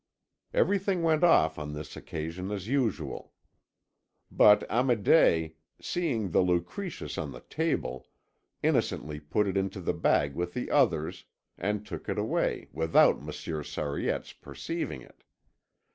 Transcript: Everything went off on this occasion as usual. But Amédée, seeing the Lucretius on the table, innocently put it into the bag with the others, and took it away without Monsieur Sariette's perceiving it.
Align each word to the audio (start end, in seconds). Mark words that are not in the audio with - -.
Everything 0.51 1.03
went 1.03 1.23
off 1.23 1.59
on 1.59 1.73
this 1.73 1.95
occasion 1.95 2.49
as 2.49 2.67
usual. 2.67 3.33
But 4.31 4.67
Amédée, 4.67 5.53
seeing 5.79 6.31
the 6.31 6.41
Lucretius 6.41 7.19
on 7.19 7.31
the 7.31 7.41
table, 7.41 8.07
innocently 8.63 9.19
put 9.19 9.45
it 9.47 9.55
into 9.55 9.79
the 9.79 9.93
bag 9.93 10.33
with 10.33 10.55
the 10.55 10.71
others, 10.71 11.25
and 11.55 11.85
took 11.85 12.09
it 12.09 12.17
away 12.17 12.67
without 12.71 13.21
Monsieur 13.21 13.61
Sariette's 13.61 14.33
perceiving 14.33 15.03
it. 15.03 15.23